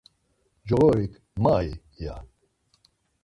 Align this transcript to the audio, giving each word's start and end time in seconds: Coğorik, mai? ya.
Coğorik, 0.67 1.13
mai? 1.37 1.69
ya. 1.99 2.15